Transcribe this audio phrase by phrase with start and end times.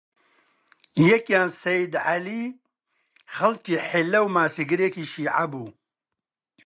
[1.09, 2.43] یەکیان سەیید عەلی،
[3.35, 5.67] خەڵکی حیللە و ماسیگرێکی شیعە بوو